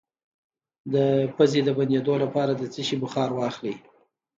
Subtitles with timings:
[0.93, 0.95] د
[1.35, 3.73] پوزې د بندیدو لپاره د څه شي بخار واخلئ؟